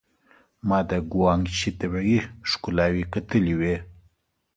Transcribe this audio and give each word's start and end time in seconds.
ما 0.67 0.79
د 0.89 0.91
ګوانګ 1.11 1.43
شي 1.59 1.71
طبيعي 1.79 2.17
ښکلاوې 2.49 3.03
کتلې 3.13 3.53
وې. 3.59 3.75